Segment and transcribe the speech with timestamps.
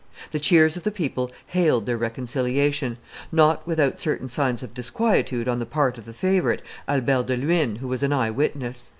[0.31, 2.97] The cheers of the people hailed their reconciliation;
[3.31, 7.81] not without certain signs of disquietude on the part of the favorite, Albert de Luynes,
[7.81, 8.89] who was an eye witness.